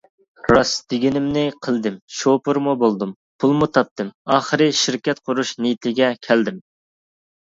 راست 0.53 0.77
دېگىنىمنى 0.93 1.43
قىلدىم، 1.67 1.99
شوپۇرمۇ 2.21 2.73
بولدۇم، 2.85 3.13
پۇلمۇ 3.45 3.69
تاپتىم، 3.79 4.09
ئاخىرى 4.37 4.71
شىركەت 4.81 5.23
قۇرۇش 5.29 5.53
نىيىتىگە 5.67 6.11
كەلدىم. 6.29 6.59